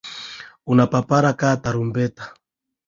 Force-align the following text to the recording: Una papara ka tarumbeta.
Una 0.75 0.85
papara 0.95 1.31
ka 1.39 1.49
tarumbeta. 1.63 2.23